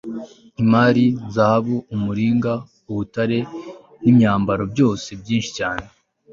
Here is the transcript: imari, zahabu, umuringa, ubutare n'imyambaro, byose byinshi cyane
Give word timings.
imari, 0.61 1.05
zahabu, 1.33 1.75
umuringa, 1.95 2.53
ubutare 2.91 3.39
n'imyambaro, 4.01 4.63
byose 4.73 5.07
byinshi 5.21 5.49
cyane 5.57 5.85